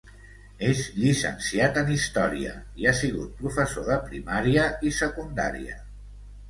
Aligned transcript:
És 0.69 0.79
llicenciat 1.01 1.77
en 1.83 1.91
història 1.97 2.55
i 2.85 2.89
ha 2.93 2.97
sigut 3.03 3.39
professor 3.45 3.89
de 3.95 4.01
primària 4.09 4.67
i 4.93 4.97
secundària. 5.05 5.81